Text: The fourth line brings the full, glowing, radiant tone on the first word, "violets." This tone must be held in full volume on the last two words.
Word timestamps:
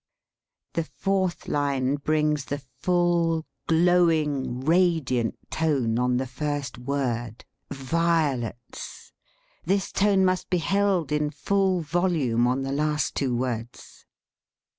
The 0.73 0.83
fourth 0.85 1.47
line 1.47 1.97
brings 1.97 2.45
the 2.45 2.57
full, 2.79 3.45
glowing, 3.67 4.61
radiant 4.61 5.37
tone 5.51 5.99
on 5.99 6.17
the 6.17 6.25
first 6.25 6.79
word, 6.79 7.45
"violets." 7.69 9.13
This 9.63 9.91
tone 9.91 10.25
must 10.25 10.49
be 10.49 10.57
held 10.57 11.11
in 11.11 11.29
full 11.29 11.81
volume 11.81 12.47
on 12.47 12.63
the 12.63 12.71
last 12.71 13.13
two 13.13 13.35
words. 13.35 14.07